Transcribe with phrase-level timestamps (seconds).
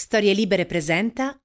[0.00, 1.38] Storie Libere presenta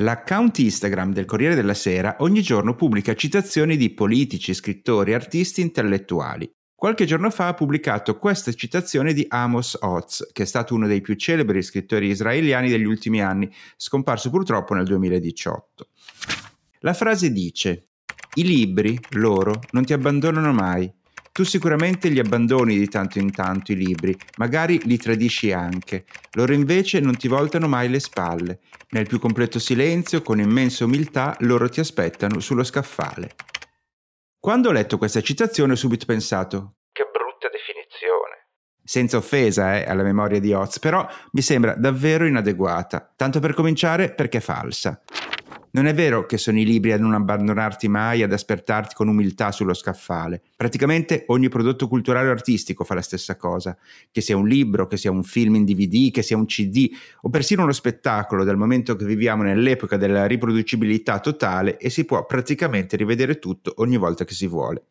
[0.00, 6.50] L'account Instagram del Corriere della Sera ogni giorno pubblica citazioni di politici, scrittori, artisti, intellettuali.
[6.74, 11.02] Qualche giorno fa ha pubblicato questa citazione di Amos Oz, che è stato uno dei
[11.02, 15.88] più celebri scrittori israeliani degli ultimi anni, scomparso purtroppo nel 2018.
[16.78, 17.88] La frase dice:
[18.36, 20.90] I libri, loro, non ti abbandonano mai.
[21.34, 26.04] Tu sicuramente li abbandoni di tanto in tanto i libri, magari li tradisci anche.
[26.34, 28.60] Loro invece non ti voltano mai le spalle.
[28.90, 33.34] Nel più completo silenzio, con immensa umiltà, loro ti aspettano sullo scaffale.
[34.38, 38.50] Quando ho letto questa citazione ho subito pensato Che brutta definizione.
[38.84, 44.14] senza offesa eh, alla memoria di Oz, però mi sembra davvero inadeguata, tanto per cominciare
[44.14, 45.02] perché è falsa.
[45.74, 49.50] Non è vero che sono i libri a non abbandonarti mai, ad aspettarti con umiltà
[49.50, 50.40] sullo scaffale.
[50.54, 53.76] Praticamente ogni prodotto culturale o artistico fa la stessa cosa,
[54.12, 56.88] che sia un libro, che sia un film in DVD, che sia un CD
[57.22, 62.24] o persino uno spettacolo, dal momento che viviamo nell'epoca della riproducibilità totale e si può
[62.24, 64.84] praticamente rivedere tutto ogni volta che si vuole.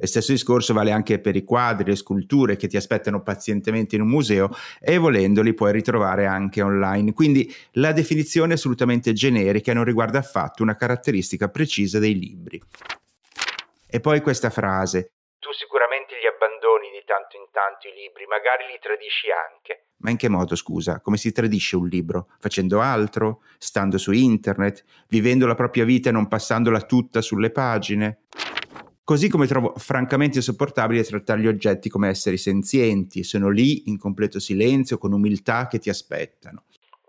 [0.00, 4.02] Lo stesso discorso vale anche per i quadri, le sculture che ti aspettano pazientemente in
[4.02, 4.48] un museo
[4.80, 7.12] e volendo li puoi ritrovare anche online.
[7.12, 12.62] Quindi la definizione è assolutamente generica e non riguarda affatto una caratteristica precisa dei libri.
[13.90, 18.70] E poi questa frase, Tu sicuramente li abbandoni di tanto in tanto i libri, magari
[18.70, 19.86] li tradisci anche.
[20.00, 21.00] ma in che modo scusa?
[21.00, 22.28] Come si tradisce un libro?
[22.38, 23.42] Facendo altro?
[23.58, 24.84] Stando su internet?
[25.08, 28.20] Vivendo la propria vita e non passandola tutta sulle pagine?
[29.08, 34.38] Così come trovo francamente insopportabile trattare gli oggetti come esseri senzienti, sono lì in completo
[34.38, 36.64] silenzio, con umiltà che ti aspettano.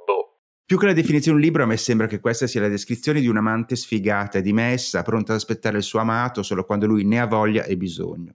[0.06, 0.38] Boh.
[0.64, 3.28] Più che la definizione un libro, a me sembra che questa sia la descrizione di
[3.28, 7.26] un'amante sfigata e dimessa, pronta ad aspettare il suo amato solo quando lui ne ha
[7.26, 8.32] voglia e bisogno.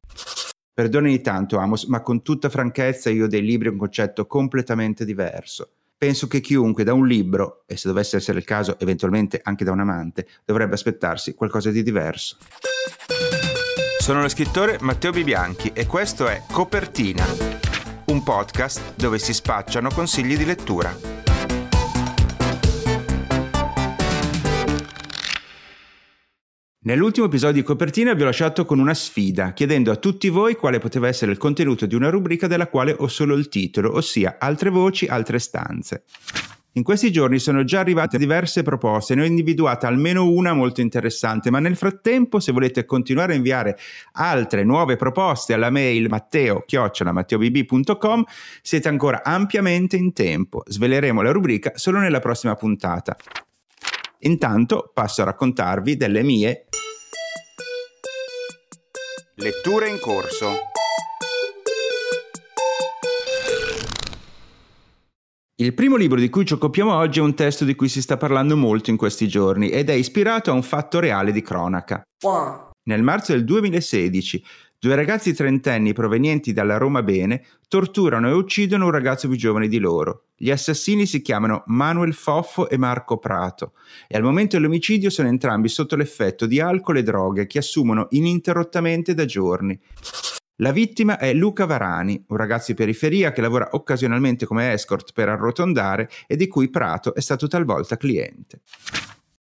[0.74, 5.70] Perdonami tanto, Amos, ma con tutta franchezza io ho dei libri un concetto completamente diverso.
[5.96, 9.72] Penso che chiunque da un libro, e se dovesse essere il caso eventualmente anche da
[9.72, 12.36] un amante, dovrebbe aspettarsi qualcosa di diverso.
[14.04, 17.24] Sono lo scrittore Matteo Bibianchi e questo è Copertina,
[18.08, 20.94] un podcast dove si spacciano consigli di lettura.
[26.80, 30.80] Nell'ultimo episodio di Copertina vi ho lasciato con una sfida, chiedendo a tutti voi quale
[30.80, 34.68] poteva essere il contenuto di una rubrica della quale ho solo il titolo, ossia altre
[34.68, 36.04] voci, altre stanze.
[36.76, 41.48] In questi giorni sono già arrivate diverse proposte, ne ho individuata almeno una molto interessante,
[41.48, 43.78] ma nel frattempo se volete continuare a inviare
[44.14, 48.24] altre nuove proposte alla mail matteo-matteobb.com
[48.60, 50.64] siete ancora ampiamente in tempo.
[50.66, 53.16] Sveleremo la rubrica solo nella prossima puntata.
[54.20, 56.64] Intanto passo a raccontarvi delle mie
[59.36, 60.72] letture in corso.
[65.56, 68.16] Il primo libro di cui ci occupiamo oggi è un testo di cui si sta
[68.16, 72.02] parlando molto in questi giorni ed è ispirato a un fatto reale di cronaca.
[72.88, 74.44] Nel marzo del 2016,
[74.80, 79.78] due ragazzi trentenni provenienti dalla Roma Bene torturano e uccidono un ragazzo più giovane di
[79.78, 80.24] loro.
[80.36, 83.74] Gli assassini si chiamano Manuel Foffo e Marco Prato
[84.08, 89.14] e al momento dell'omicidio sono entrambi sotto l'effetto di alcol e droghe che assumono ininterrottamente
[89.14, 89.80] da giorni.
[90.58, 95.28] La vittima è Luca Varani, un ragazzo di periferia che lavora occasionalmente come escort per
[95.28, 98.60] arrotondare e di cui Prato è stato talvolta cliente.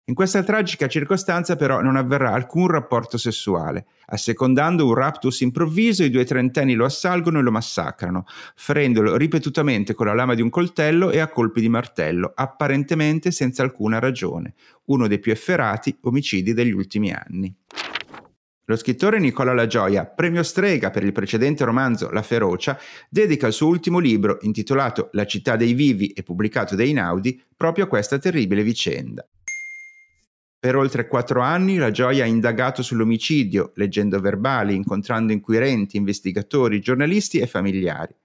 [0.05, 3.85] In questa tragica circostanza però non avverrà alcun rapporto sessuale.
[4.07, 8.25] Assecondando un raptus improvviso, i due trentenni lo assalgono e lo massacrano,
[8.55, 13.61] ferendolo ripetutamente con la lama di un coltello e a colpi di martello, apparentemente senza
[13.61, 14.55] alcuna ragione.
[14.85, 17.55] Uno dei più efferati omicidi degli ultimi anni.
[18.65, 22.79] Lo scrittore Nicola La Gioia, premio Strega per il precedente romanzo La ferocia,
[23.09, 27.83] dedica il suo ultimo libro, intitolato La città dei vivi e pubblicato da Inaudi, proprio
[27.83, 29.27] a questa terribile vicenda.
[30.57, 37.39] Per oltre quattro anni la Gioia ha indagato sull'omicidio, leggendo verbali, incontrando inquirenti, investigatori, giornalisti
[37.39, 38.15] e familiari.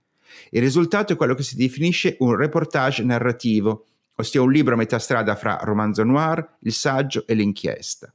[0.50, 5.00] Il risultato è quello che si definisce un reportage narrativo, ossia un libro a metà
[5.00, 8.08] strada fra romanzo noir, il saggio e l'inchiesta.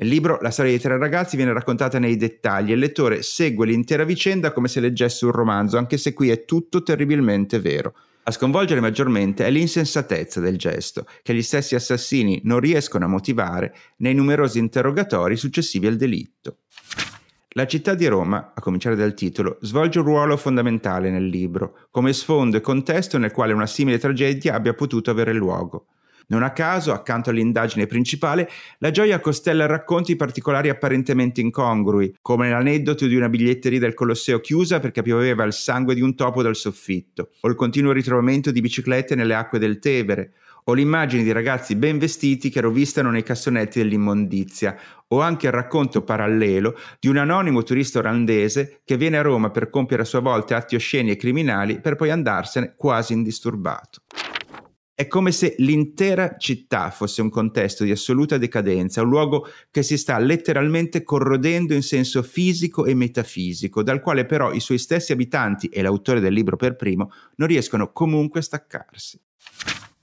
[0.00, 3.66] Nel libro la storia dei tre ragazzi viene raccontata nei dettagli e il lettore segue
[3.66, 7.94] l'intera vicenda come se leggesse un romanzo, anche se qui è tutto terribilmente vero.
[8.22, 13.74] A sconvolgere maggiormente è l'insensatezza del gesto, che gli stessi assassini non riescono a motivare
[13.96, 16.60] nei numerosi interrogatori successivi al delitto.
[17.50, 22.14] La città di Roma, a cominciare dal titolo, svolge un ruolo fondamentale nel libro, come
[22.14, 25.88] sfondo e contesto nel quale una simile tragedia abbia potuto avere luogo.
[26.30, 28.48] Non a caso, accanto all'indagine principale,
[28.78, 34.78] la gioia costella racconti particolari apparentemente incongrui, come l'aneddoto di una biglietteria del Colosseo chiusa
[34.78, 39.16] perché pioveva il sangue di un topo dal soffitto, o il continuo ritrovamento di biciclette
[39.16, 40.34] nelle acque del Tevere,
[40.64, 44.76] o l'immagine di ragazzi ben vestiti che rovistano nei cassonetti dell'immondizia,
[45.08, 49.68] o anche il racconto parallelo di un anonimo turista olandese che viene a Roma per
[49.68, 54.02] compiere a sua volta atti osceni e criminali per poi andarsene quasi indisturbato.
[55.00, 59.96] È come se l'intera città fosse un contesto di assoluta decadenza, un luogo che si
[59.96, 65.68] sta letteralmente corrodendo in senso fisico e metafisico, dal quale però i suoi stessi abitanti
[65.68, 69.18] e l'autore del libro per primo non riescono comunque a staccarsi.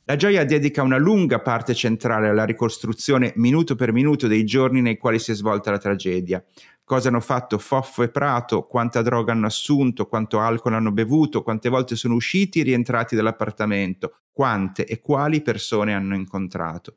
[0.05, 4.97] La gioia dedica una lunga parte centrale alla ricostruzione minuto per minuto dei giorni nei
[4.97, 6.43] quali si è svolta la tragedia.
[6.87, 11.67] Cosa hanno fatto Foffo e Prato, quanta droga hanno assunto, quanto alcol hanno bevuto, quante
[11.67, 16.95] volte sono usciti e rientrati dall'appartamento, quante e quali persone hanno incontrato.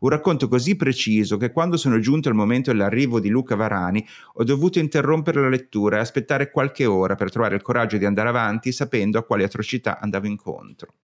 [0.00, 4.44] Un racconto così preciso che quando sono giunto al momento dell'arrivo di Luca Varani ho
[4.44, 8.72] dovuto interrompere la lettura e aspettare qualche ora per trovare il coraggio di andare avanti
[8.72, 10.96] sapendo a quali atrocità andavo incontro.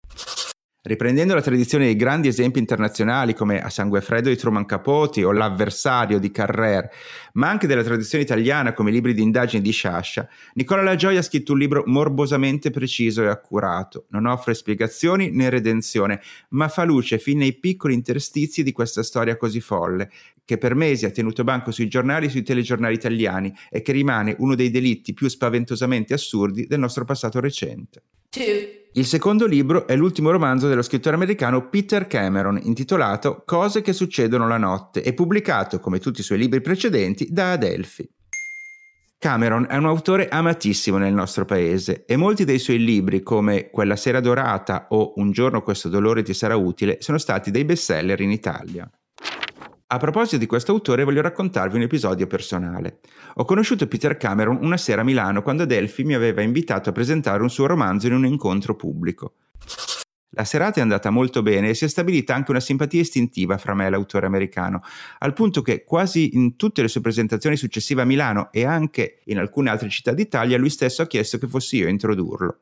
[0.86, 5.32] Riprendendo la tradizione dei grandi esempi internazionali come A Sangue Freddo di Truman Capote o
[5.32, 6.88] L'avversario di Carrer,
[7.34, 11.22] ma anche della tradizione italiana come i libri di indagini di Sciascia, Nicola La Gioia
[11.22, 14.06] ha scritto un libro morbosamente preciso e accurato.
[14.10, 19.38] Non offre spiegazioni né redenzione, ma fa luce fin nei piccoli interstizi di questa storia
[19.38, 20.12] così folle,
[20.46, 24.36] che per mesi ha tenuto banco sui giornali e sui telegiornali italiani e che rimane
[24.38, 28.04] uno dei delitti più spaventosamente assurdi del nostro passato recente.
[28.30, 28.84] Two.
[28.98, 34.48] Il secondo libro è l'ultimo romanzo dello scrittore americano Peter Cameron, intitolato Cose che succedono
[34.48, 38.10] la notte e pubblicato, come tutti i suoi libri precedenti, da Adelphi.
[39.18, 43.98] Cameron è un autore amatissimo nel nostro paese e molti dei suoi libri, come Quella
[43.98, 48.32] sera dorata o Un giorno questo dolore ti sarà utile, sono stati dei bestseller in
[48.32, 48.90] Italia.
[49.88, 53.02] A proposito di questo autore voglio raccontarvi un episodio personale.
[53.36, 57.44] Ho conosciuto Peter Cameron una sera a Milano quando Delphi mi aveva invitato a presentare
[57.44, 59.34] un suo romanzo in un incontro pubblico.
[60.32, 63.76] La serata è andata molto bene e si è stabilita anche una simpatia istintiva fra
[63.76, 64.82] me e l'autore americano,
[65.20, 69.38] al punto che quasi in tutte le sue presentazioni successive a Milano e anche in
[69.38, 72.62] alcune altre città d'Italia lui stesso ha chiesto che fossi io a introdurlo.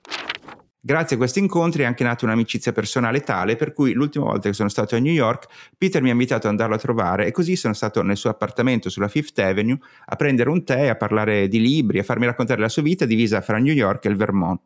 [0.85, 4.53] Grazie a questi incontri è anche nata un'amicizia personale tale per cui l'ultima volta che
[4.53, 5.47] sono stato a New York
[5.77, 8.89] Peter mi ha invitato ad andarlo a trovare e così sono stato nel suo appartamento
[8.89, 9.77] sulla Fifth Avenue
[10.07, 13.39] a prendere un tè, a parlare di libri, a farmi raccontare la sua vita divisa
[13.39, 14.59] fra New York e il Vermont.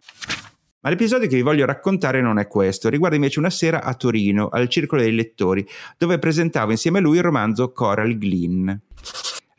[0.80, 4.48] Ma l'episodio che vi voglio raccontare non è questo, riguarda invece una sera a Torino,
[4.48, 5.68] al Circolo dei Lettori,
[6.00, 8.72] dove presentavo insieme a lui il romanzo Coral Glynn.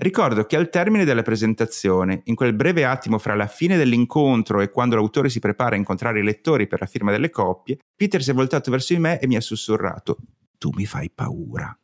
[0.01, 4.71] Ricordo che al termine della presentazione, in quel breve attimo fra la fine dell'incontro e
[4.71, 8.31] quando l'autore si prepara a incontrare i lettori per la firma delle coppie, Peter si
[8.31, 10.19] è voltato verso di me e mi ha sussurrato:
[10.57, 11.77] Tu mi fai paura.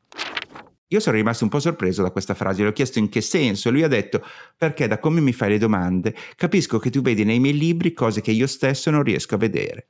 [0.87, 3.69] Io sono rimasto un po' sorpreso da questa frase, gli ho chiesto in che senso
[3.69, 4.23] e lui ha detto
[4.57, 8.21] perché da come mi fai le domande capisco che tu vedi nei miei libri cose
[8.21, 9.89] che io stesso non riesco a vedere.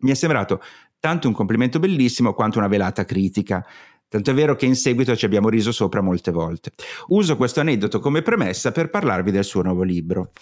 [0.00, 0.60] Mi è sembrato
[1.02, 3.66] tanto un complimento bellissimo quanto una velata critica.
[4.12, 6.72] Tanto è vero che in seguito ci abbiamo riso sopra molte volte.
[7.06, 10.32] Uso questo aneddoto come premessa per parlarvi del suo nuovo libro.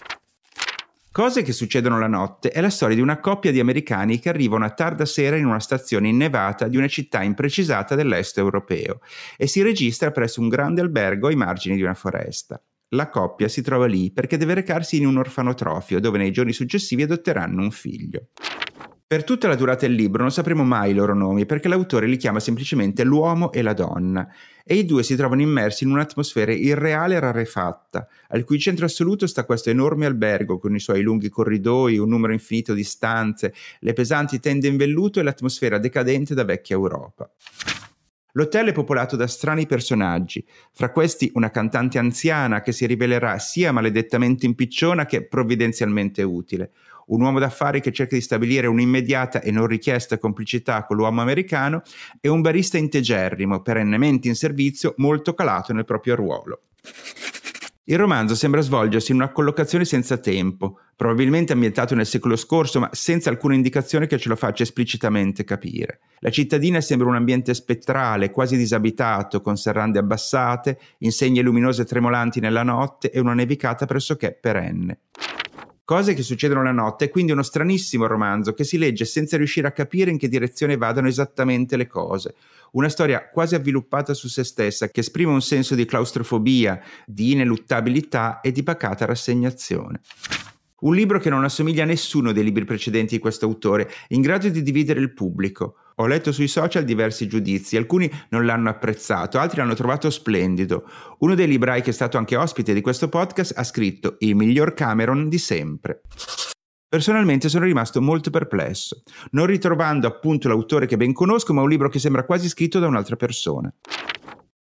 [1.13, 4.65] Cose che succedono la notte è la storia di una coppia di americani che arrivano
[4.65, 9.03] a tarda sera in una stazione innevata di una città imprecisata dell'est europeo
[9.37, 12.61] e si registra presso un grande albergo ai margini di una foresta.
[12.89, 17.03] La coppia si trova lì perché deve recarsi in un orfanotrofio dove nei giorni successivi
[17.03, 18.31] adotteranno un figlio.
[19.11, 22.17] Per tutta la durata del libro non sapremo mai i loro nomi perché l'autore li
[22.17, 27.17] chiama semplicemente l'uomo e la donna e i due si trovano immersi in un'atmosfera irreale
[27.17, 31.99] e rarefatta, al cui centro assoluto sta questo enorme albergo con i suoi lunghi corridoi,
[31.99, 36.77] un numero infinito di stanze, le pesanti tende in velluto e l'atmosfera decadente da vecchia
[36.77, 37.29] Europa.
[38.33, 43.73] L'hotel è popolato da strani personaggi, fra questi una cantante anziana che si rivelerà sia
[43.73, 46.71] maledettamente impicciona che provvidenzialmente utile,
[47.07, 51.83] un uomo d'affari che cerca di stabilire un'immediata e non richiesta complicità con l'uomo americano
[52.21, 56.63] e un barista integerrimo, perennemente in servizio, molto calato nel proprio ruolo.
[57.91, 62.89] Il romanzo sembra svolgersi in una collocazione senza tempo, probabilmente ambientato nel secolo scorso, ma
[62.93, 65.99] senza alcuna indicazione che ce lo faccia esplicitamente capire.
[66.21, 72.63] La cittadina sembra un ambiente spettrale, quasi disabitato, con serrande abbassate, insegne luminose tremolanti nella
[72.63, 75.01] notte e una nevicata pressoché perenne.
[75.91, 79.67] Cose che succedono la notte è quindi uno stranissimo romanzo che si legge senza riuscire
[79.67, 82.37] a capire in che direzione vadano esattamente le cose.
[82.75, 88.39] Una storia quasi avviluppata su se stessa che esprime un senso di claustrofobia, di ineluttabilità
[88.39, 90.01] e di pacata rassegnazione.
[90.83, 94.49] Un libro che non assomiglia a nessuno dei libri precedenti di questo autore, in grado
[94.49, 95.75] di dividere il pubblico.
[96.01, 100.85] Ho letto sui social diversi giudizi, alcuni non l'hanno apprezzato, altri l'hanno trovato splendido.
[101.19, 104.73] Uno dei librai che è stato anche ospite di questo podcast ha scritto il miglior
[104.73, 106.01] Cameron di sempre.
[106.89, 109.03] Personalmente sono rimasto molto perplesso,
[109.33, 112.87] non ritrovando appunto l'autore che ben conosco, ma un libro che sembra quasi scritto da
[112.87, 113.71] un'altra persona.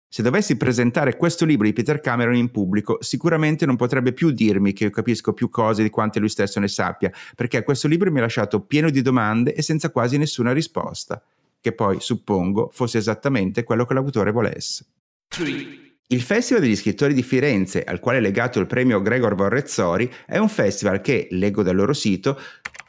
[0.10, 4.72] Se dovessi presentare questo libro di Peter Cameron in pubblico, sicuramente non potrebbe più dirmi
[4.72, 8.20] che io capisco più cose di quante lui stesso ne sappia, perché questo libro mi
[8.20, 11.22] ha lasciato pieno di domande e senza quasi nessuna risposta,
[11.60, 14.86] che poi, suppongo, fosse esattamente quello che l'autore volesse.
[16.08, 20.38] Il Festival degli scrittori di Firenze, al quale è legato il premio Gregor Vorrezzori, è
[20.38, 22.40] un festival che, leggo dal loro sito,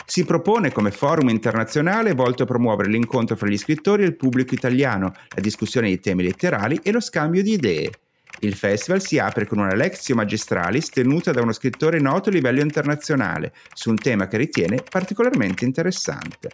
[0.08, 4.54] si propone come forum internazionale volto a promuovere l'incontro fra gli scrittori e il pubblico
[4.54, 7.90] italiano, la discussione di temi letterali e lo scambio di idee.
[8.40, 12.62] Il festival si apre con una lectio magistralis tenuta da uno scrittore noto a livello
[12.62, 16.52] internazionale su un tema che ritiene particolarmente interessante.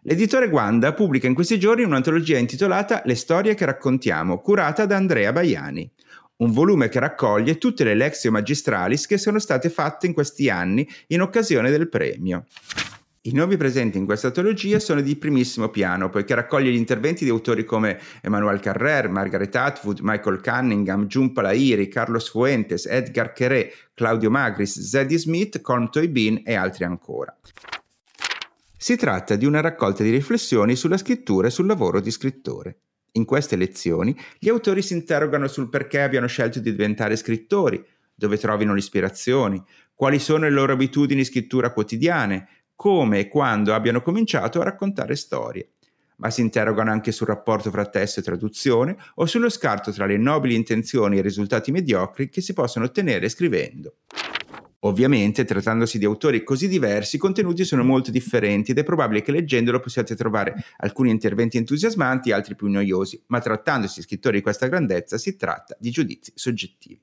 [0.00, 5.32] L'editore Guanda pubblica in questi giorni un'antologia intitolata Le storie che raccontiamo, curata da Andrea
[5.32, 5.90] Baiani
[6.38, 10.86] un volume che raccoglie tutte le lexio magistralis che sono state fatte in questi anni
[11.08, 12.44] in occasione del premio.
[13.22, 17.30] I nomi presenti in questa antologia sono di primissimo piano, poiché raccoglie gli interventi di
[17.30, 24.30] autori come Emmanuel Carrer, Margaret Atwood, Michael Cunningham, Jhumpa Lahiri, Carlos Fuentes, Edgar Queré, Claudio
[24.30, 27.36] Magris, Zadie Smith, Contoy Bean e altri ancora.
[28.76, 32.76] Si tratta di una raccolta di riflessioni sulla scrittura e sul lavoro di scrittore.
[33.16, 37.82] In queste lezioni gli autori si interrogano sul perché abbiano scelto di diventare scrittori,
[38.14, 44.02] dove trovino l'ispirazione, quali sono le loro abitudini di scrittura quotidiane, come e quando abbiano
[44.02, 45.70] cominciato a raccontare storie.
[46.16, 50.18] Ma si interrogano anche sul rapporto fra testo e traduzione o sullo scarto tra le
[50.18, 53.96] nobili intenzioni e i risultati mediocri che si possono ottenere scrivendo.
[54.80, 59.32] Ovviamente, trattandosi di autori così diversi, i contenuti sono molto differenti ed è probabile che
[59.32, 64.66] leggendolo possiate trovare alcuni interventi entusiasmanti altri più noiosi, ma trattandosi di scrittori di questa
[64.66, 67.00] grandezza si tratta di giudizi soggettivi.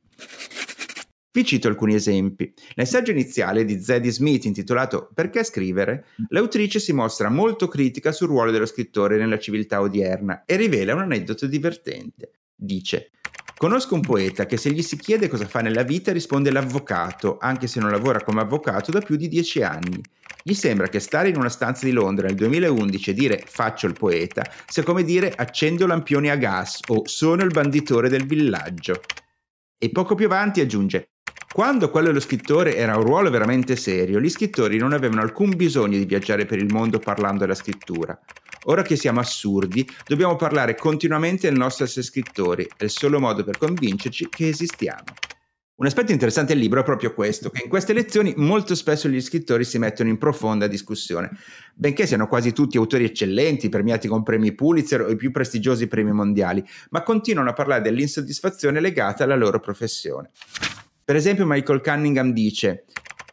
[1.36, 2.54] Vi cito alcuni esempi.
[2.76, 8.28] Nel saggio iniziale di Zadie Smith intitolato Perché scrivere, l'autrice si mostra molto critica sul
[8.28, 12.34] ruolo dello scrittore nella civiltà odierna e rivela un aneddoto divertente.
[12.56, 13.10] Dice
[13.64, 17.68] Conosco un poeta che se gli si chiede cosa fa nella vita risponde l'avvocato, anche
[17.68, 20.04] se non lavora come avvocato da più di dieci anni.
[20.44, 23.94] Gli sembra che stare in una stanza di Londra nel 2011 e dire faccio il
[23.94, 29.00] poeta sia come dire accendo lampioni a gas o sono il banditore del villaggio.
[29.78, 31.13] E poco più avanti aggiunge
[31.54, 36.00] quando quello dello scrittore era un ruolo veramente serio, gli scrittori non avevano alcun bisogno
[36.00, 38.20] di viaggiare per il mondo parlando della scrittura.
[38.64, 43.44] Ora che siamo assurdi, dobbiamo parlare continuamente del nostro essere scrittori, è il solo modo
[43.44, 45.04] per convincerci che esistiamo.
[45.76, 49.22] Un aspetto interessante del libro è proprio questo, che in queste lezioni molto spesso gli
[49.22, 51.30] scrittori si mettono in profonda discussione,
[51.76, 56.14] benché siano quasi tutti autori eccellenti, premiati con premi Pulitzer o i più prestigiosi premi
[56.14, 60.32] mondiali, ma continuano a parlare dell'insoddisfazione legata alla loro professione.
[61.06, 62.86] Per esempio Michael Cunningham dice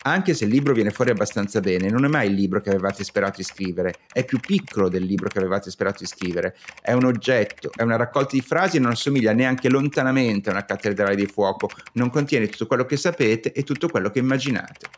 [0.02, 3.04] anche se il libro viene fuori abbastanza bene, non è mai il libro che avevate
[3.04, 7.04] sperato di scrivere, è più piccolo del libro che avevate sperato di scrivere, è un
[7.04, 11.26] oggetto, è una raccolta di frasi e non assomiglia neanche lontanamente a una cattedrale di
[11.26, 14.88] fuoco, non contiene tutto quello che sapete e tutto quello che immaginate.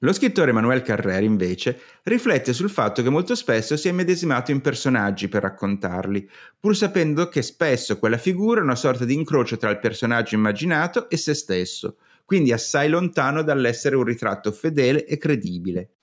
[0.00, 4.60] Lo scrittore Manuel Carrer, invece, riflette sul fatto che molto spesso si è medesimato in
[4.60, 9.70] personaggi per raccontarli, pur sapendo che spesso quella figura è una sorta di incrocio tra
[9.70, 11.98] il personaggio immaginato e se stesso,
[12.32, 15.96] quindi assai lontano dall'essere un ritratto fedele e credibile.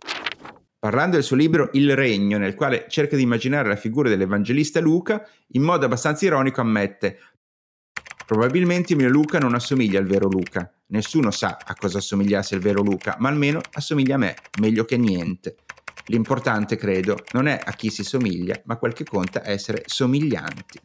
[0.77, 5.27] Parlando del suo libro Il Regno, nel quale cerca di immaginare la figura dell'Evangelista Luca,
[5.53, 7.17] in modo abbastanza ironico ammette
[8.27, 10.71] Probabilmente il mio Luca non assomiglia al vero Luca.
[10.89, 14.97] Nessuno sa a cosa assomigliasse il vero Luca, ma almeno assomiglia a me, meglio che
[14.97, 15.55] niente.
[16.05, 20.79] L'importante, credo, non è a chi si somiglia, ma quel che conta è essere somiglianti.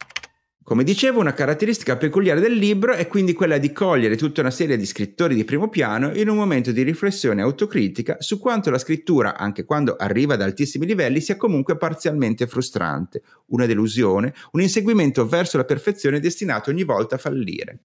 [0.65, 4.79] Come dicevo, una caratteristica peculiare del libro è quindi quella di cogliere tutta una serie
[4.79, 9.37] di scrittori di primo piano in un momento di riflessione autocritica su quanto la scrittura,
[9.37, 15.59] anche quando arriva ad altissimi livelli, sia comunque parzialmente frustrante, una delusione, un inseguimento verso
[15.59, 17.81] la perfezione destinato ogni volta a fallire.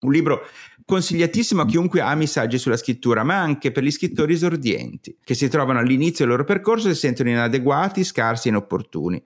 [0.00, 0.48] Un libro
[0.84, 5.48] consigliatissimo a chiunque ami saggi sulla scrittura, ma anche per gli scrittori esordienti, che si
[5.48, 9.24] trovano all'inizio del loro percorso e si sentono inadeguati, scarsi e inopportuni.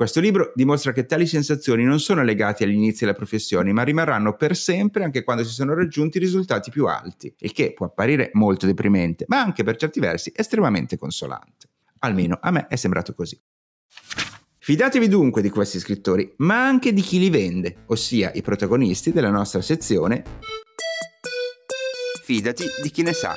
[0.00, 4.34] Questo libro dimostra che tali sensazioni non sono legate agli inizi della professione, ma rimarranno
[4.34, 8.64] per sempre anche quando si sono raggiunti risultati più alti, il che può apparire molto
[8.64, 11.68] deprimente, ma anche per certi versi estremamente consolante.
[11.98, 13.38] Almeno a me è sembrato così.
[14.60, 19.28] Fidatevi dunque di questi scrittori, ma anche di chi li vende, ossia i protagonisti della
[19.28, 20.24] nostra sezione
[22.24, 23.34] Fidati di chi ne sa.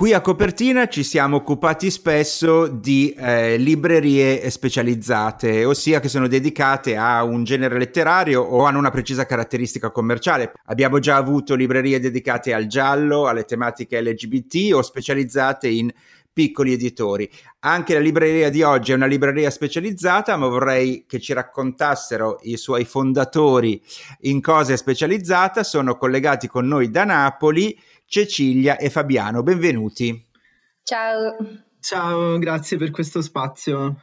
[0.00, 6.96] Qui a Copertina ci siamo occupati spesso di eh, librerie specializzate, ossia che sono dedicate
[6.96, 10.54] a un genere letterario o hanno una precisa caratteristica commerciale.
[10.68, 15.92] Abbiamo già avuto librerie dedicate al giallo, alle tematiche LGBT o specializzate in
[16.32, 17.30] piccoli editori.
[17.58, 22.56] Anche la libreria di oggi è una libreria specializzata, ma vorrei che ci raccontassero i
[22.56, 23.82] suoi fondatori
[24.20, 25.62] in cosa è specializzata.
[25.62, 27.78] Sono collegati con noi da Napoli
[28.10, 29.44] Cecilia e Fabiano.
[29.44, 30.26] Benvenuti.
[30.82, 31.36] Ciao.
[31.78, 34.02] Ciao, grazie per questo spazio.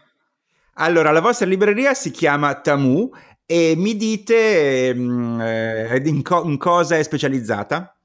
[0.75, 3.11] Allora, la vostra libreria si chiama Tamu
[3.45, 7.99] e mi dite mm, eh, in, co- in cosa è specializzata?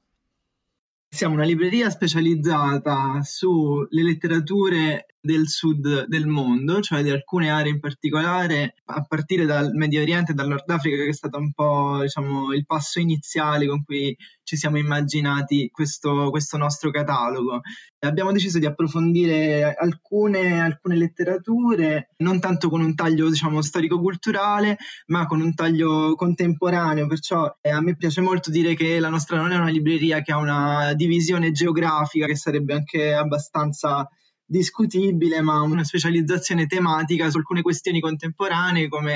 [1.07, 7.79] Siamo una libreria specializzata sulle letterature del sud del mondo, cioè di alcune aree in
[7.79, 11.99] particolare, a partire dal Medio Oriente e dal Nord Africa, che è stato un po'
[12.01, 14.13] diciamo, il passo iniziale con cui
[14.43, 17.61] ci siamo immaginati questo, questo nostro catalogo.
[17.99, 25.25] Abbiamo deciso di approfondire alcune, alcune letterature, non tanto con un taglio diciamo, storico-culturale, ma
[25.25, 29.53] con un taglio contemporaneo, perciò eh, a me piace molto dire che la nostra non
[29.53, 34.05] è una libreria che ha una divisione geografica, che sarebbe anche abbastanza
[34.53, 39.13] discutibile, ma una specializzazione tematica su alcune questioni contemporanee come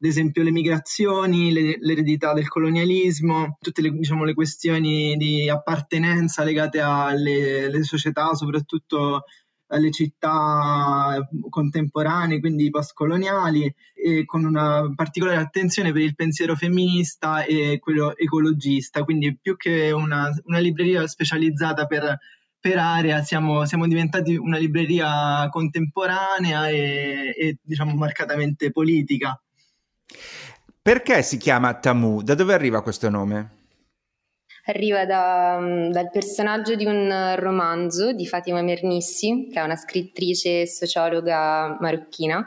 [0.00, 6.44] ad esempio le migrazioni, le, l'eredità del colonialismo, tutte le, diciamo, le, questioni di appartenenza
[6.44, 9.24] legate alle società, soprattutto
[9.70, 11.18] alle città
[11.50, 19.02] contemporanee, quindi postcoloniali, e con una particolare attenzione per il pensiero femminista e quello ecologista,
[19.02, 22.18] quindi più che una, una libreria specializzata per
[22.60, 29.40] per area siamo, siamo diventati una libreria contemporanea e, e diciamo marcatamente politica.
[30.80, 32.22] Perché si chiama Tamu?
[32.22, 33.56] Da dove arriva questo nome?
[34.68, 35.58] Arriva da,
[35.90, 42.46] dal personaggio di un romanzo di Fatima Mernissi, che è una scrittrice e sociologa marocchina,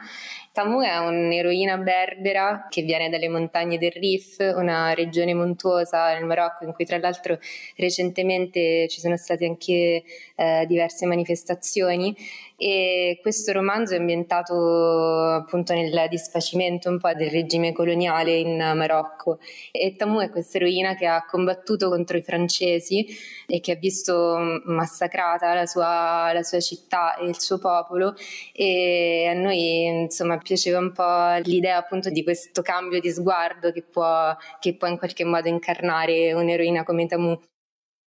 [0.54, 6.66] Tamu è un'eroina berbera che viene dalle montagne del Rif, una regione montuosa nel Marocco
[6.66, 7.40] in cui tra l'altro
[7.78, 10.04] recentemente ci sono state anche
[10.36, 12.14] eh, diverse manifestazioni
[12.64, 19.40] e questo romanzo è ambientato appunto nel disfacimento un po' del regime coloniale in Marocco
[19.72, 23.04] e Tamu è questa eroina che ha combattuto contro i francesi
[23.48, 28.14] e che ha visto massacrata la sua, la sua città e il suo popolo
[28.54, 33.82] e a noi insomma piaceva un po' l'idea appunto di questo cambio di sguardo che
[33.82, 37.40] può, che può in qualche modo incarnare un'eroina come Tamu.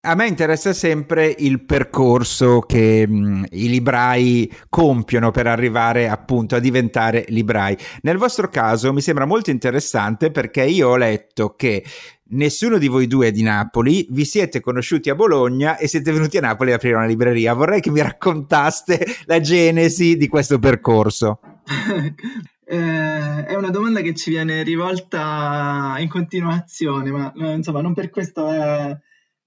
[0.05, 6.57] A me interessa sempre il percorso che mh, mm, i librai compiono per arrivare appunto
[6.57, 7.77] a diventare librai.
[8.01, 11.85] Nel vostro caso mi sembra molto interessante perché io ho letto che
[12.31, 16.37] nessuno di voi due è di Napoli, vi siete conosciuti a Bologna e siete venuti
[16.37, 17.53] a Napoli ad aprire una libreria.
[17.53, 21.39] Vorrei che mi raccontaste la genesi di questo percorso.
[22.65, 28.09] eh, è una domanda che ci viene rivolta in continuazione, ma eh, insomma non per
[28.09, 28.97] questo è,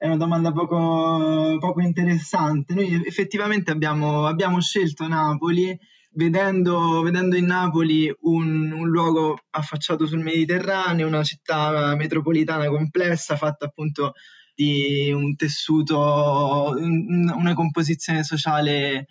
[0.07, 2.75] è una domanda poco, poco, interessante.
[2.75, 5.77] Noi effettivamente abbiamo, abbiamo scelto Napoli
[6.13, 13.67] vedendo, vedendo, in Napoli un, un, luogo affacciato sul Mediterraneo, una città metropolitana complessa fatta
[13.67, 14.13] appunto
[14.55, 19.07] di un tessuto, una composizione sociale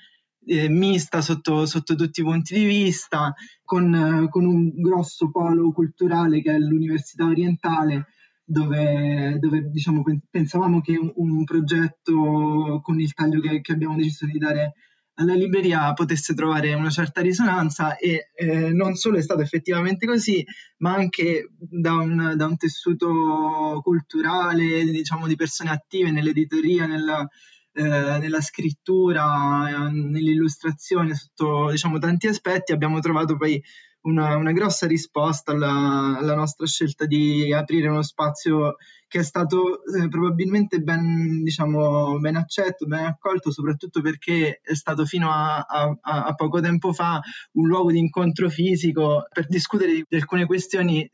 [0.48, 6.42] eh, mista sotto, sotto, tutti i punti di vista, con, con, un grosso polo culturale
[6.42, 8.08] che è l'Università Orientale,
[8.46, 14.28] dove, dove diciamo, pensavamo che un, un, progetto con il taglio che, che, abbiamo deciso
[14.28, 14.74] di dare
[15.16, 20.46] alla libreria potesse trovare una certa risonanza e eh, non solo è stato effettivamente così,
[20.78, 27.28] ma anche da un, da un tessuto culturale, diciamo, di persone attive nell'editoria, nella,
[27.74, 33.62] eh, nella scrittura, nell'illustrazione, sotto diciamo, tanti aspetti, abbiamo trovato poi
[34.06, 38.76] una, una grossa risposta alla, alla, nostra scelta di aprire uno spazio
[39.08, 45.06] che è stato eh, probabilmente ben, diciamo, ben accetto, ben accolto, soprattutto perché è stato
[45.06, 47.22] fino a, a, a poco tempo fa
[47.54, 51.10] un luogo di incontro fisico per discutere di alcune questioni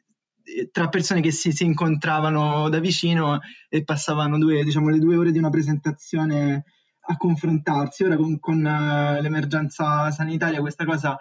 [0.71, 5.31] tra persone che si, si, incontravano da vicino e passavano due, diciamo, le due ore
[5.31, 6.65] di una presentazione
[6.99, 8.03] a confrontarsi.
[8.03, 11.17] Ora con, con uh, l'emergenza sanitaria questa cosa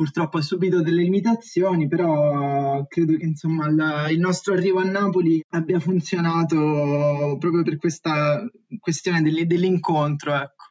[0.00, 5.44] purtroppo ha subito delle limitazioni, però credo che insomma la, il nostro arrivo a Napoli
[5.50, 8.42] abbia funzionato proprio per questa
[8.78, 10.32] questione dell'incontro.
[10.32, 10.64] Ecco.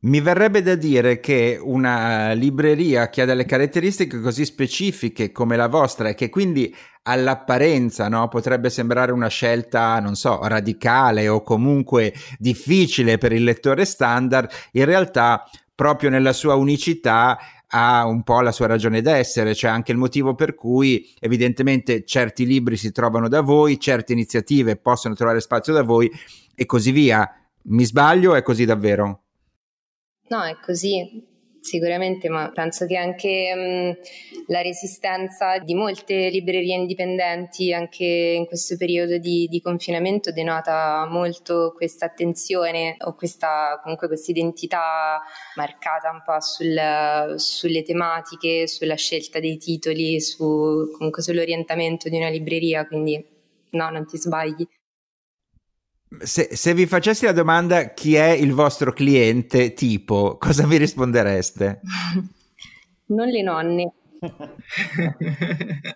[0.00, 5.68] Mi verrebbe da dire che una libreria che ha delle caratteristiche così specifiche come la
[5.68, 12.12] vostra e che quindi all'apparenza no, potrebbe sembrare una scelta, non so, radicale o comunque
[12.38, 17.38] difficile per il lettore standard, in realtà proprio nella sua unicità
[17.70, 22.46] ha un po' la sua ragione d'essere, cioè anche il motivo per cui evidentemente certi
[22.46, 26.10] libri si trovano da voi, certe iniziative possono trovare spazio da voi
[26.54, 27.30] e così via.
[27.64, 28.34] Mi sbaglio?
[28.34, 29.22] È così davvero?
[30.28, 31.26] No, è così,
[31.60, 33.98] sicuramente, ma penso che anche mh,
[34.46, 41.72] la resistenza di molte librerie indipendenti anche in questo periodo di, di confinamento denota molto
[41.76, 45.20] questa attenzione o questa comunque questa identità
[45.56, 52.28] marcata un po' sul, sulle tematiche, sulla scelta dei titoli, su, comunque sull'orientamento di una
[52.28, 53.24] libreria, quindi
[53.70, 54.66] no, non ti sbagli.
[56.20, 61.80] Se, se, vi facessi la domanda chi è il vostro cliente tipo, cosa mi rispondereste?
[63.06, 63.92] non le nonne.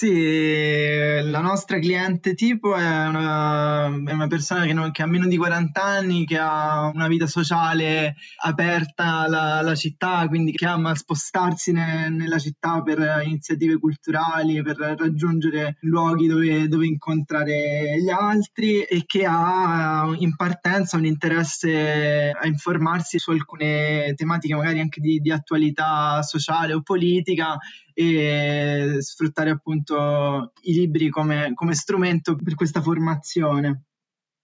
[0.00, 5.26] Sì, la nostra cliente tipo è una, è una persona che, non, che, ha meno
[5.26, 10.94] di 40 anni, che ha una vita sociale aperta alla, alla città, quindi che ama
[10.94, 18.82] spostarsi ne, nella città per iniziative culturali, per raggiungere luoghi dove, dove, incontrare gli altri
[18.82, 25.18] e che ha in partenza un interesse a informarsi su alcune tematiche magari anche di,
[25.18, 27.58] di attualità sociale o politica
[27.98, 33.84] e sfruttare appunto i libri come, come strumento per questa formazione.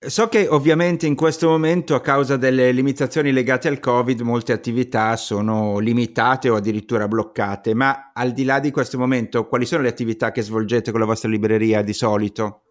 [0.07, 5.16] So che ovviamente in questo momento a causa delle limitazioni legate al Covid molte attività
[5.16, 9.88] sono limitate o addirittura bloccate, ma al di là di questo momento quali sono le
[9.88, 12.64] attività che svolgete con la vostra libreria di solito?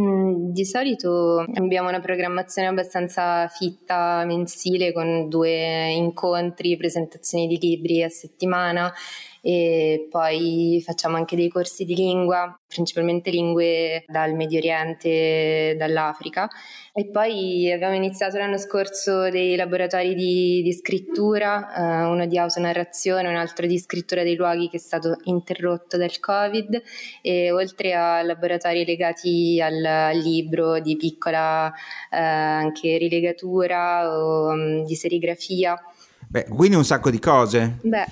[0.00, 8.04] Mm, di solito abbiamo una programmazione abbastanza fitta mensile con due incontri, presentazioni di libri
[8.04, 8.92] a settimana
[9.40, 16.48] e poi facciamo anche dei corsi di lingua, principalmente lingue dal Medio Oriente, dall'Africa.
[16.92, 23.28] E poi abbiamo iniziato l'anno scorso dei laboratori di, di scrittura, eh, uno di autonarrazione,
[23.28, 26.82] un altro di scrittura dei luoghi che è stato interrotto dal Covid
[27.22, 31.72] e oltre a laboratori legati al, libro di piccola
[32.10, 35.80] eh, anche rilegatura o um, di serigrafia.
[36.30, 37.80] Beh, quindi un sacco di cose.
[37.82, 38.04] Beh,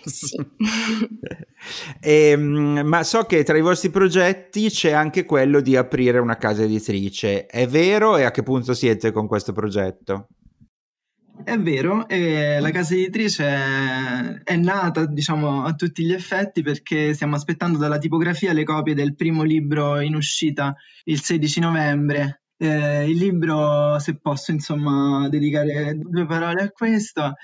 [0.02, 0.34] sì.
[2.00, 6.38] e, ehm, ma so che tra i vostri progetti c'è anche quello di aprire una
[6.38, 7.44] casa editrice.
[7.44, 10.28] È vero e a che punto siete con questo progetto?
[11.44, 17.12] È vero, eh, la casa editrice è, è nata, diciamo, a tutti gli effetti perché
[17.12, 23.08] stiamo aspettando dalla tipografia le copie del primo libro in uscita il 16 novembre eh,
[23.08, 27.34] il libro, se posso insomma dedicare due parole a questo,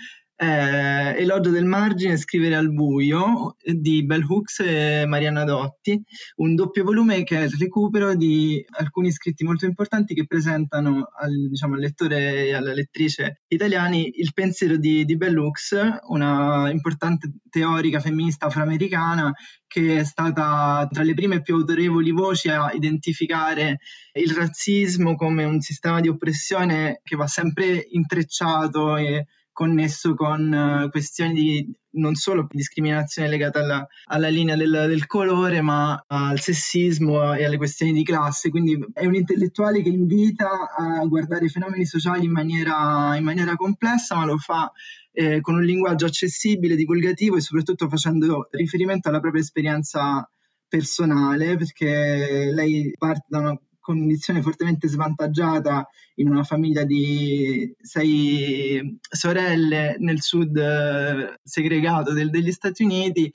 [0.42, 6.02] eh, Elogio del margine, Scrivere al buio di Bell Hooks e Marianna Dotti,
[6.36, 11.48] un doppio volume che è il recupero di alcuni scritti molto importanti che presentano al,
[11.48, 15.76] diciamo, al lettore e alla lettrice italiani il pensiero di, di Bell Hooks,
[16.08, 19.32] una importante teorica femminista afroamericana
[19.68, 23.78] che è stata tra le prime più autorevoli voci a identificare
[24.14, 30.90] il razzismo come un sistema di oppressione che va sempre intrecciato e connesso con uh,
[30.90, 37.34] questioni di non solo discriminazione legata alla, alla linea del, del, colore, ma al sessismo
[37.34, 38.48] e alle questioni di classe.
[38.48, 43.54] Quindi è un intellettuale che invita a guardare i fenomeni sociali in maniera, in maniera
[43.56, 44.72] complessa, ma lo fa
[45.12, 50.28] eh, con un linguaggio accessibile, divulgativo e soprattutto facendo riferimento alla propria esperienza
[50.66, 55.86] personale, perché lei parte da una condizione fortemente svantaggiata
[56.16, 63.32] in una famiglia di sei sorelle nel sud eh, segregato del, degli Stati Uniti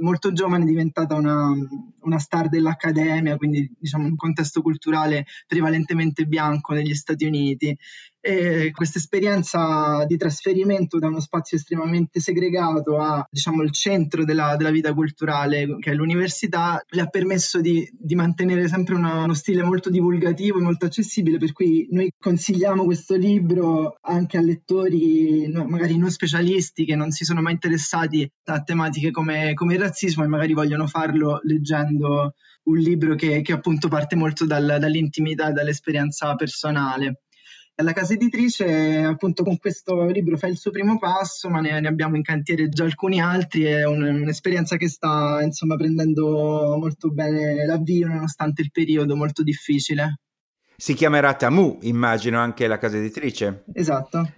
[0.00, 1.50] molto giovane è diventata una,
[2.00, 7.76] una star dell'accademia, quindi diciamo un contesto culturale prevalentemente bianco negli Stati Uniti.
[8.72, 14.70] Questa esperienza di trasferimento da uno spazio estremamente segregato a diciamo il centro della, della
[14.70, 19.62] vita culturale che è l'università le ha permesso di, di mantenere sempre una, uno stile
[19.62, 25.96] molto divulgativo e molto accessibile per cui noi consigliamo questo libro anche a lettori magari
[25.96, 30.26] non specialisti che non si sono mai interessati a tematiche come, come il razzismo e
[30.26, 36.34] magari vogliono farlo leggendo un libro che, che appunto parte molto dal, dall'intimità e dall'esperienza
[36.34, 37.20] personale.
[37.76, 41.88] La casa editrice appunto con questo libro fa il suo primo passo, ma ne, ne
[41.88, 47.66] abbiamo in cantiere già alcuni altri, è un, un'esperienza che sta insomma prendendo molto bene
[47.66, 50.20] l'avvio nonostante il periodo molto difficile.
[50.76, 53.64] Si chiamerà Tamu, immagino, anche la casa editrice.
[53.72, 54.32] Esatto.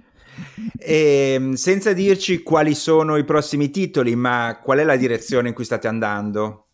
[0.79, 5.55] E, ehm, senza dirci quali sono i prossimi titoli, ma qual è la direzione in
[5.55, 6.68] cui state andando?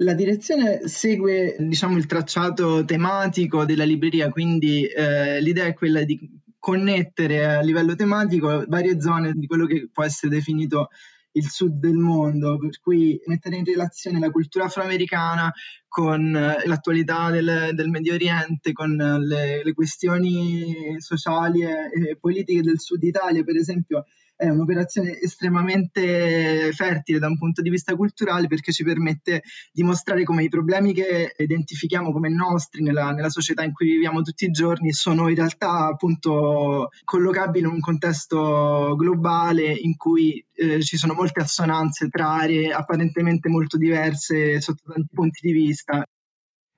[0.00, 6.18] La direzione segue diciamo, il tracciato tematico della libreria, quindi eh, l'idea è quella di
[6.58, 10.88] connettere a livello tematico varie zone di quello che può essere definito
[11.36, 15.52] il sud del mondo, per cui mettere in relazione la cultura afroamericana
[15.86, 22.62] con eh, l'attualità del, del Medio Oriente, con le, le questioni sociali e, e politiche
[22.62, 28.46] del sud Italia, per esempio, è un'operazione estremamente fertile da un punto di vista culturale
[28.46, 33.64] perché ci permette di mostrare come i problemi che identifichiamo come nostri nella, nella società
[33.64, 39.72] in cui viviamo tutti i giorni sono in realtà appunto collocabili in un contesto globale
[39.72, 45.40] in cui eh, ci sono molte assonanze tra aree apparentemente molto diverse sotto tanti punti
[45.46, 46.04] di vista.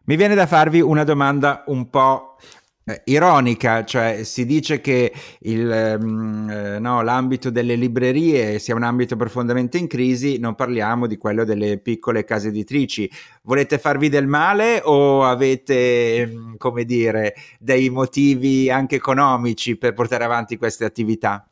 [0.05, 2.37] Mi viene da farvi una domanda un po'
[3.05, 9.16] ironica, cioè si dice che il, mm, eh, no, l'ambito delle librerie sia un ambito
[9.16, 13.11] profondamente in crisi, non parliamo di quello delle piccole case editrici.
[13.42, 20.24] Volete farvi del male o avete, mm, come dire, dei motivi anche economici per portare
[20.24, 21.48] avanti queste attività?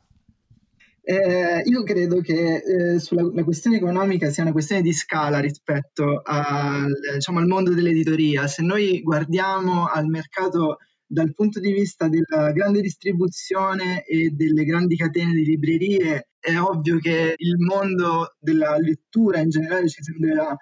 [1.09, 6.91] Eh, io credo che eh, sulla questione economica sia una questione di scala rispetto al,
[7.13, 8.45] diciamo, al mondo dell'editoria.
[8.47, 14.95] Se noi guardiamo al mercato dal punto di vista della grande distribuzione e delle grandi
[14.97, 20.55] catene di librerie, è ovvio che il mondo della lettura in generale ci sembrerà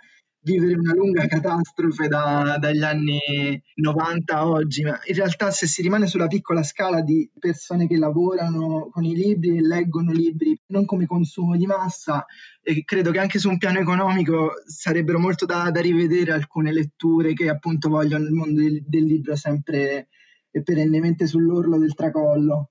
[0.45, 3.19] vivere una lunga catastrofe da, dagli anni
[3.73, 7.97] 90 a oggi, ma in realtà se si rimane sulla piccola scala di persone che
[7.97, 12.25] lavorano con i libri e leggono libri non come consumo di massa,
[12.61, 17.33] eh, credo che anche su un piano economico sarebbero molto da, da rivedere alcune letture
[17.33, 20.09] che appunto vogliono il mondo del, del libro sempre
[20.55, 22.69] e perennemente sull'orlo del tracollo.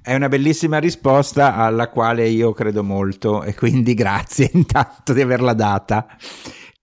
[0.00, 5.52] È una bellissima risposta alla quale io credo molto e quindi grazie intanto di averla
[5.52, 6.06] data.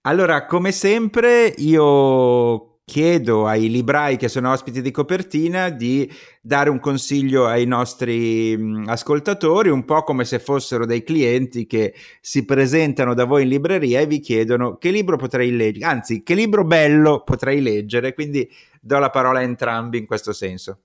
[0.02, 6.12] Allora, come sempre, io chiedo ai librai che sono ospiti di copertina di
[6.42, 12.44] dare un consiglio ai nostri ascoltatori, un po' come se fossero dei clienti che si
[12.44, 16.66] presentano da voi in libreria e vi chiedono che libro potrei leggere, anzi, che libro
[16.66, 18.52] bello potrei leggere, quindi
[18.84, 20.82] do la parola a entrambi in questo senso.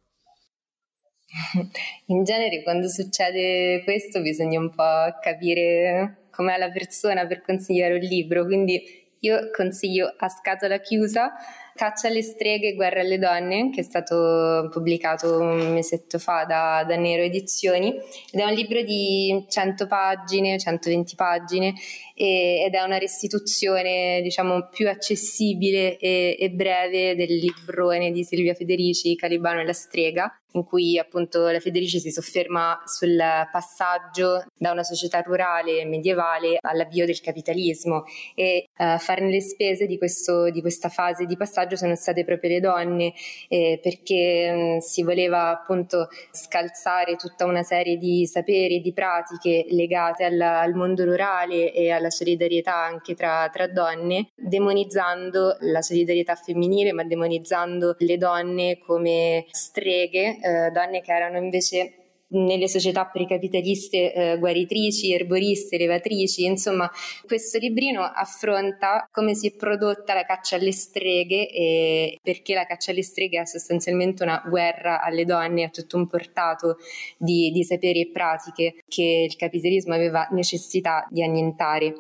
[2.06, 8.00] In genere quando succede questo bisogna un po' capire com'è la persona per consigliare un
[8.00, 8.80] libro, quindi
[9.20, 11.32] io consiglio A scatola chiusa
[11.78, 16.96] Caccia alle streghe, guerra alle donne, che è stato pubblicato un mesetto fa da, da
[16.96, 17.94] Nero Edizioni,
[18.32, 21.74] ed è un libro di 100 pagine, 120 pagine,
[22.14, 28.54] e, ed è una restituzione, diciamo, più accessibile e, e breve del librone di Silvia
[28.54, 33.16] Federici, Calibano e la strega, in cui appunto la Federici si sofferma sul
[33.52, 39.98] passaggio da una società rurale medievale all'avvio del capitalismo e uh, farne le spese di,
[39.98, 43.12] questo, di questa fase di passaggio passaggio sono state proprio le donne
[43.48, 48.92] eh, perché mh, mm, si voleva appunto scalzare tutta una serie di saperi e di
[48.92, 55.82] pratiche legate alla, al mondo rurale e alla solidarietà anche tra, tra donne, demonizzando la
[55.82, 61.97] solidarietà femminile ma demonizzando le donne come streghe, eh, donne che erano invece
[62.30, 66.90] nelle società precapitaliste eh, guaritrici, erboriste, levatrici, insomma
[67.26, 72.90] questo librino affronta come si è prodotta la caccia alle streghe e perché la caccia
[72.90, 76.76] alle streghe è sostanzialmente una guerra alle donne, a tutto un portato
[77.16, 81.94] di, di saperi e pratiche che il capitalismo aveva necessità di annientare.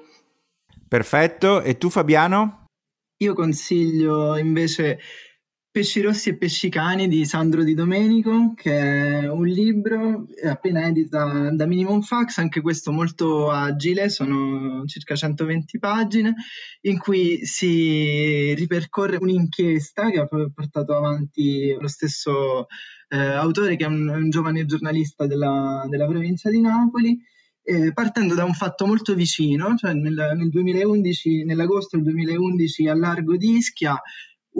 [0.86, 2.64] Perfetto, e tu Fabiano?
[3.20, 4.98] Io consiglio invece
[5.78, 11.50] Pesci rossi e pesci cani di Sandro Di Domenico, che è un libro appena edita
[11.52, 16.34] da Minimum Fax, anche questo molto agile, sono circa 120 pagine,
[16.80, 22.66] in cui si ripercorre un'inchiesta che ha portato avanti lo stesso
[23.10, 27.16] eh, autore, che è un, un, giovane giornalista della, della provincia di Napoli,
[27.62, 32.96] eh, partendo da un fatto molto vicino, cioè nel, nel 2011, nell'agosto del 2011 a
[32.96, 33.96] largo di Ischia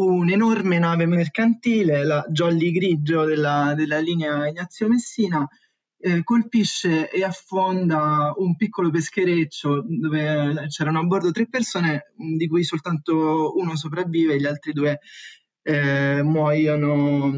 [0.05, 5.47] un'enorme nave mercantile, la Jolly Grigio della, della linea Ignazio Messina,
[6.01, 12.63] eh, colpisce e affonda un piccolo peschereccio dove c'erano a bordo tre persone, di cui
[12.63, 15.01] soltanto uno sopravvive e gli altri due
[15.63, 17.33] eh, muoiono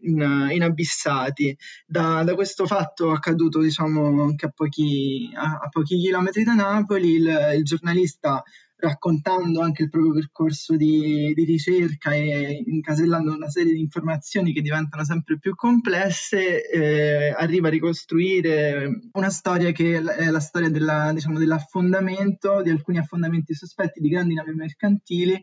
[0.00, 1.54] in, inabissati.
[1.86, 7.10] Da, da, questo fatto accaduto diciamo anche a pochi, a, a pochi chilometri da Napoli,
[7.10, 8.42] il, il giornalista
[8.82, 14.60] raccontando anche il proprio percorso di, di, ricerca e incasellando una serie di informazioni che
[14.60, 21.12] diventano sempre più complesse, eh, arriva a ricostruire una storia che è la storia della,
[21.14, 25.40] diciamo, dell'affondamento, di alcuni affondamenti sospetti di grandi navi mercantili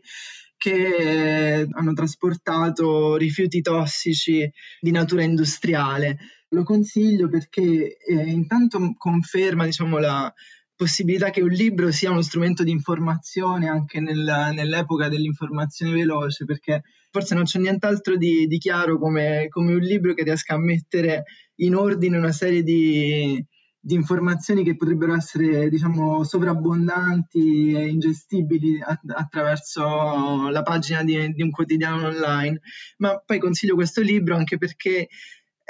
[0.58, 6.18] che hanno trasportato rifiuti tossici di natura industriale.
[6.50, 10.30] Lo consiglio perché eh, intanto conferma diciamo, la,
[10.80, 16.84] possibilità che un libro sia uno strumento di informazione anche nel, nell'epoca dell'informazione veloce, perché
[17.10, 21.24] forse non c'è nient'altro di, di chiaro come, come, un libro che riesca a mettere
[21.56, 23.44] in ordine una serie di,
[23.78, 31.50] di informazioni che potrebbero essere, diciamo, sovrabbondanti e ingestibili attraverso la pagina di, di un
[31.50, 32.58] quotidiano online.
[32.96, 35.08] Ma poi consiglio questo libro anche perché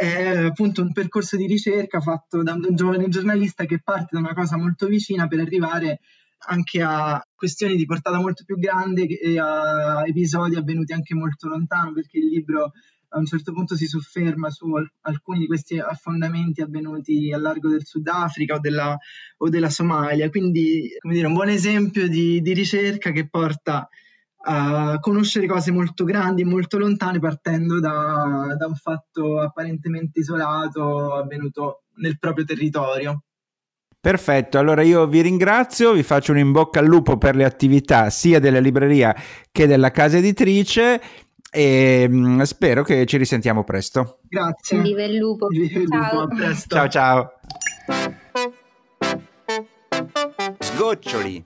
[0.00, 4.32] è appunto un percorso di ricerca fatto da un giovane giornalista che parte da una
[4.32, 6.00] cosa molto vicina per arrivare
[6.46, 11.92] anche a questioni di portata molto più grande e a episodi avvenuti anche molto lontano,
[11.92, 12.72] perché il libro
[13.12, 17.84] a un certo punto si sofferma su alcuni di questi affondamenti avvenuti al largo del
[17.84, 18.96] Sudafrica o della,
[19.36, 20.30] o della Somalia.
[20.30, 23.86] Quindi, come dire, un buon esempio di, di ricerca che porta
[24.42, 31.14] a conoscere cose molto grandi e molto lontane partendo da, da un fatto apparentemente isolato
[31.14, 33.22] avvenuto nel proprio territorio.
[34.00, 38.08] Perfetto, allora io vi ringrazio, vi faccio un in bocca al lupo per le attività
[38.08, 39.14] sia della libreria
[39.52, 40.98] che della casa editrice
[41.50, 44.20] e mm, spero che ci risentiamo presto.
[44.26, 44.80] Grazie.
[44.80, 45.48] Vive il lupo.
[45.48, 46.00] Vive il ciao.
[46.00, 46.74] lupo, a presto.
[46.76, 47.32] Ciao ciao.
[50.60, 51.44] Sgoccioli.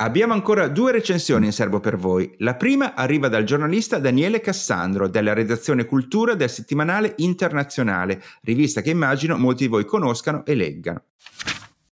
[0.00, 2.32] Abbiamo ancora due recensioni in serbo per voi.
[2.38, 8.90] La prima arriva dal giornalista Daniele Cassandro della redazione Cultura del settimanale Internazionale, rivista che
[8.90, 11.02] immagino molti di voi conoscano e leggano.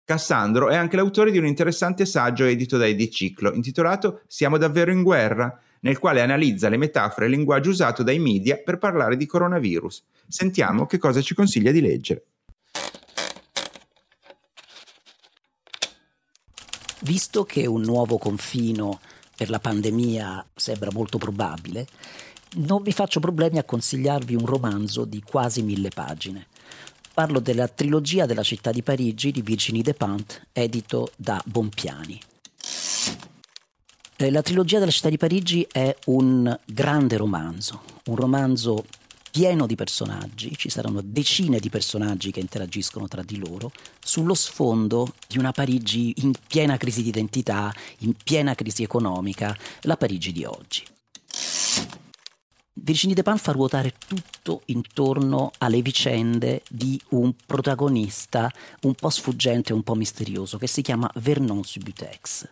[0.04, 5.02] Cassandro è anche l'autore di un interessante saggio edito da Ediciclo intitolato Siamo davvero in
[5.02, 9.24] guerra, nel quale analizza le metafore e il linguaggio usato dai media per parlare di
[9.24, 10.04] coronavirus.
[10.28, 12.26] Sentiamo che cosa ci consiglia di leggere.
[17.04, 18.98] Visto che un nuovo confino
[19.36, 21.86] per la pandemia sembra molto probabile,
[22.56, 26.46] non mi faccio problemi a consigliarvi un romanzo di quasi mille pagine.
[27.12, 32.18] Parlo della trilogia della città di Parigi di Virginie Despentes, edito da Bompiani.
[34.16, 38.82] Eh, la trilogia della città di Parigi è un grande romanzo, un romanzo
[39.34, 45.12] pieno di personaggi, ci saranno decine di personaggi che interagiscono tra di loro, sullo sfondo
[45.26, 50.44] di una Parigi in piena crisi di identità, in piena crisi economica, la Parigi di
[50.44, 50.84] oggi.
[52.74, 58.48] Virginie Despentes fa ruotare tutto intorno alle vicende di un protagonista
[58.82, 62.48] un po' sfuggente un po' misterioso che si chiama Vernon Subutex.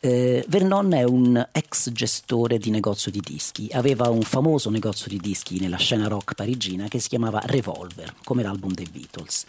[0.00, 5.18] Eh, Vernon è un ex gestore di negozio di dischi, aveva un famoso negozio di
[5.18, 9.46] dischi nella scena rock parigina che si chiamava Revolver, come l'album dei Beatles.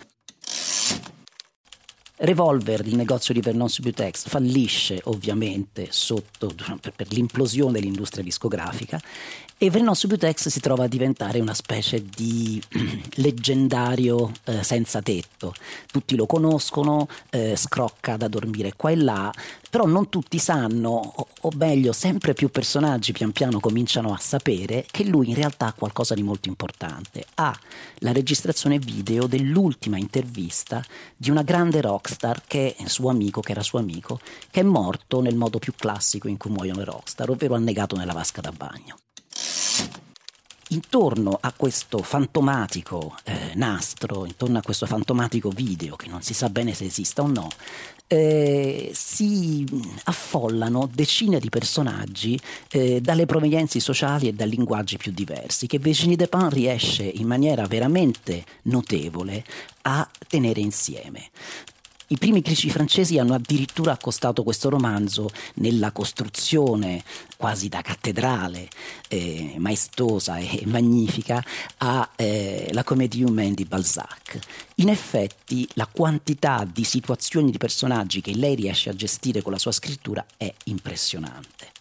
[2.19, 8.99] Revolver, il negozio di Vernon Subutex, fallisce ovviamente sotto, per, per l'implosione dell'industria discografica
[9.59, 12.61] e Vernon Subutex si trova a diventare una specie di
[13.17, 15.53] leggendario eh, senza tetto.
[15.91, 19.33] Tutti lo conoscono, eh, scrocca da dormire qua e là,
[19.69, 25.03] però non tutti sanno, o, meglio, sempre più personaggi pian piano cominciano a sapere che
[25.03, 27.25] lui in realtà ha qualcosa di molto importante.
[27.35, 27.57] Ha
[27.99, 30.83] la registrazione video dell'ultima intervista
[31.15, 35.21] di una grande rockstar che è suo amico, che era suo amico, che è morto
[35.21, 38.97] nel modo più classico in cui muoiono le rockstar, ovvero annegato nella vasca da bagno.
[40.69, 46.49] Intorno a questo fantomatico eh, nastro, intorno a questo fantomatico video, che non si sa
[46.49, 47.49] bene se esista o no,
[48.07, 49.65] eh, si
[50.03, 52.37] affollano decine di personaggi
[52.71, 57.65] eh, dalle provenienze sociali e da linguaggi più diversi, che Virginie Despins riesce in maniera
[57.65, 59.45] veramente notevole
[59.83, 61.29] a tenere insieme.
[62.09, 67.03] I primi critici francesi hanno addirittura accostato questo romanzo nella costruzione
[67.35, 68.69] quasi da cattedrale,
[69.09, 71.43] eh, maestosa e magnifica,
[71.77, 74.39] alla eh, Comédie humaine di Balzac.
[74.75, 79.59] In effetti la quantità di situazioni di personaggi che lei riesce a gestire con la
[79.59, 81.76] sua scrittura è impressionante.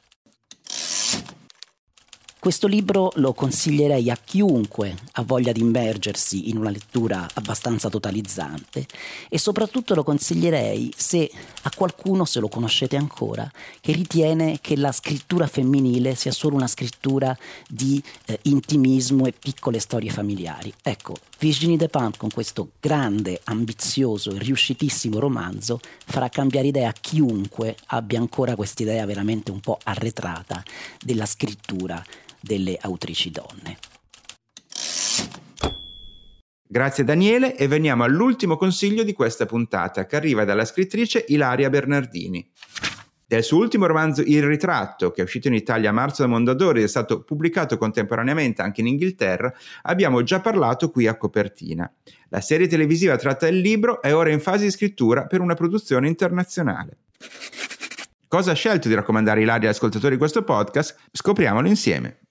[2.46, 8.86] Questo libro lo consiglierei a chiunque ha voglia di immergersi in una lettura abbastanza totalizzante
[9.28, 11.28] e soprattutto lo consiglierei se
[11.62, 16.68] a qualcuno, se lo conoscete ancora, che ritiene che la scrittura femminile sia solo una
[16.68, 17.36] scrittura
[17.68, 20.72] di eh, intimismo e piccole storie familiari.
[20.84, 27.74] Ecco, Virginie Despentes con questo grande, ambizioso e riuscitissimo romanzo farà cambiare idea a chiunque
[27.86, 30.62] abbia ancora quest'idea veramente un po' arretrata
[31.03, 32.01] della scrittura
[32.47, 33.76] delle autrici donne.
[36.68, 42.49] Grazie Daniele e veniamo all'ultimo consiglio di questa puntata che arriva dalla scrittrice Ilaria Bernardini.
[43.28, 46.78] Del suo ultimo romanzo Il ritratto, che è uscito in Italia a marzo da Mondadori
[46.78, 51.92] ed è stato pubblicato contemporaneamente anche in Inghilterra, abbiamo già parlato qui a copertina.
[52.28, 56.07] La serie televisiva tratta il libro è ora in fase di scrittura per una produzione
[56.07, 56.99] internazionale.
[58.28, 60.97] Cosa ha scelto di raccomandare Ilaria agli ascoltatori di questo podcast?
[61.11, 62.26] Scopriamolo insieme.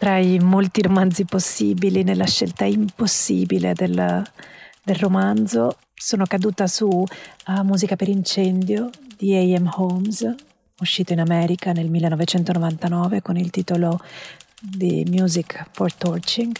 [0.00, 4.24] Tra i molti romanzi possibili, nella scelta impossibile del,
[4.82, 9.70] del romanzo, sono caduta su uh, Musica per incendio di A.M.
[9.76, 10.26] Holmes,
[10.78, 14.00] uscito in America nel 1999 con il titolo
[14.58, 16.56] di Music for Torching.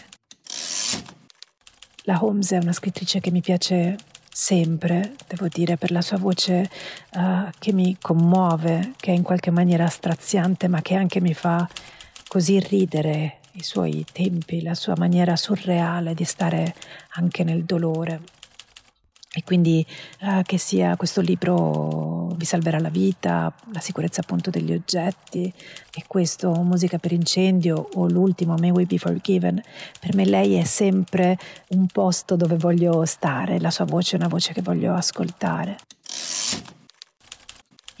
[2.03, 3.97] La Holmes è una scrittrice che mi piace
[4.31, 6.69] sempre, devo dire, per la sua voce
[7.13, 11.67] uh, che mi commuove, che è in qualche maniera straziante, ma che anche mi fa
[12.31, 16.73] così ridere i suoi tempi, la sua maniera surreale di stare
[17.15, 18.21] anche nel dolore.
[19.33, 19.85] E quindi
[20.21, 25.51] uh, che sia questo libro vi salverà la vita, la sicurezza appunto degli oggetti
[25.93, 29.61] e questo Musica per incendio o l'ultimo May We Be Forgiven,
[29.99, 31.37] per me lei è sempre
[31.71, 35.75] un posto dove voglio stare, la sua voce è una voce che voglio ascoltare.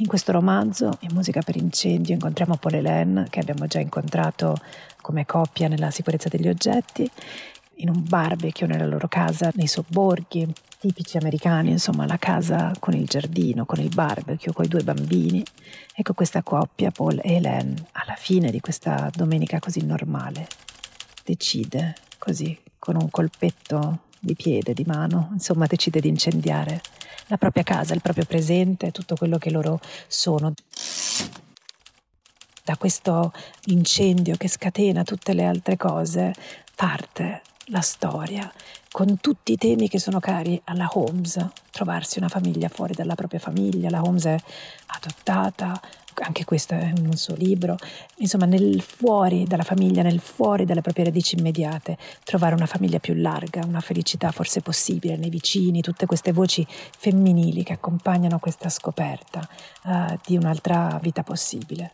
[0.01, 4.57] In questo romanzo, in Musica per incendio, incontriamo Paul Hélène, che abbiamo già incontrato
[4.99, 7.07] come coppia nella sicurezza degli oggetti,
[7.75, 13.05] in un barbecue nella loro casa nei sobborghi, tipici americani, insomma la casa con il
[13.05, 15.45] giardino, con il barbecue, con i due bambini.
[15.93, 20.47] Ecco questa coppia, Paul e Hélène, alla fine di questa domenica così normale,
[21.23, 26.81] decide così, con un colpetto di piede, di mano, insomma decide di incendiare
[27.31, 30.53] la propria casa, il proprio presente, tutto quello che loro sono.
[32.63, 33.31] Da questo
[33.65, 36.33] incendio che scatena tutte le altre cose
[36.75, 38.51] parte la storia
[38.91, 41.39] con tutti i temi che sono cari alla Holmes,
[41.71, 44.37] trovarsi una famiglia fuori dalla propria famiglia, la Holmes è
[44.87, 45.79] adottata,
[46.15, 47.77] anche questo è un suo libro,
[48.17, 53.13] insomma nel fuori dalla famiglia, nel fuori dalle proprie radici immediate, trovare una famiglia più
[53.15, 59.47] larga, una felicità forse possibile nei vicini, tutte queste voci femminili che accompagnano questa scoperta
[59.83, 61.91] uh, di un'altra vita possibile.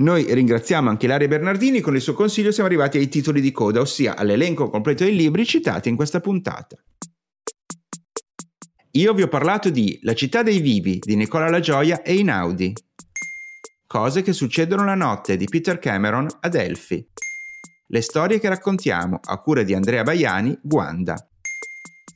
[0.00, 3.80] Noi ringraziamo anche Ilaria Bernardini, con il suo consiglio siamo arrivati ai titoli di coda,
[3.80, 6.76] ossia all'elenco completo dei libri citati in questa puntata.
[8.94, 12.72] Io vi ho parlato di La città dei vivi di Nicola La Gioia e Inaudi.
[13.86, 17.06] Cose che succedono la notte di Peter Cameron a Delphi.
[17.86, 21.14] Le storie che raccontiamo a cura di Andrea Baiani, Guanda.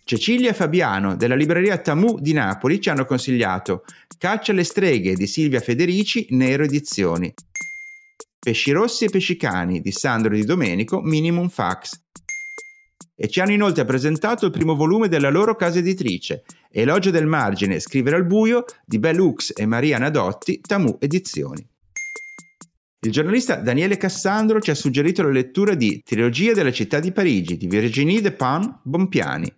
[0.02, 3.84] Cecilia e Fabiano della libreria Tamu di Napoli ci hanno consigliato
[4.18, 7.32] Caccia alle streghe di Silvia Federici, Nero Edizioni.
[8.36, 12.02] Pesci rossi e pesci cani di Sandro Di Domenico, Minimum Fax
[13.16, 17.80] e ci hanno inoltre presentato il primo volume della loro casa editrice, Elogio del margine,
[17.80, 21.66] Scrivere al buio di Bellux e Maria Nadotti, Tamu Edizioni.
[23.00, 27.58] Il giornalista Daniele Cassandro ci ha suggerito la lettura di Trilogia della città di Parigi
[27.58, 29.52] di Virginie de Pan Bompiani.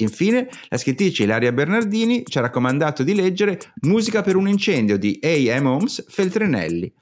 [0.00, 5.20] Infine, la scrittrice Ilaria Bernardini ci ha raccomandato di leggere Musica per un incendio di
[5.22, 5.66] A.M.
[5.66, 6.92] Holmes Feltrinelli,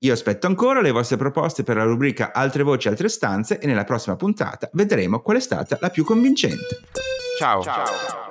[0.00, 3.82] io aspetto ancora le vostre proposte per la rubrica Altre voci, altre stanze e nella
[3.82, 6.82] prossima puntata vedremo qual è stata la più convincente.
[7.38, 7.62] Ciao!
[7.62, 8.26] Ciao.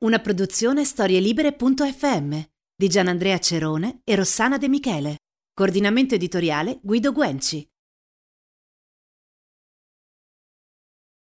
[0.00, 2.40] Una produzione storielibere.fm
[2.76, 5.16] di Gianandrea Cerone e Rossana De Michele.
[5.52, 7.68] Coordinamento editoriale Guido Guenci.